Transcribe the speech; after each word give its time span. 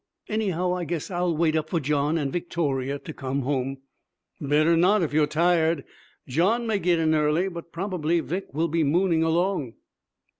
Anyhow, 0.27 0.73
I 0.73 0.83
guess 0.85 1.11
I'll 1.11 1.37
wait 1.37 1.55
up 1.55 1.69
for 1.69 1.79
John 1.79 2.17
and 2.17 2.33
Victoria 2.33 2.97
to 2.97 3.13
come 3.13 3.43
home.' 3.43 3.77
'Better 4.39 4.75
not, 4.75 5.03
if 5.03 5.13
you're 5.13 5.27
tired. 5.27 5.83
John 6.27 6.65
may 6.65 6.79
get 6.79 6.97
in 6.97 7.13
early, 7.13 7.47
but 7.49 7.71
probably 7.71 8.19
Vic 8.19 8.51
will 8.51 8.67
be 8.67 8.83
mooning 8.83 9.21
along.' 9.21 9.75